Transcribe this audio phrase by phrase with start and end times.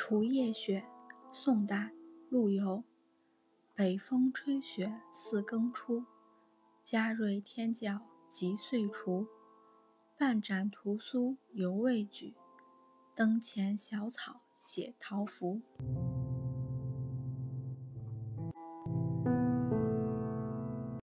[0.00, 0.84] 除夜雪，
[1.32, 1.92] 宋代，
[2.30, 2.84] 陆游。
[3.74, 6.04] 北风吹雪四更初，
[6.84, 8.00] 嘉瑞天教
[8.30, 9.26] 急岁除。
[10.16, 12.36] 半盏屠苏犹未举，
[13.16, 15.60] 灯前小草写桃符。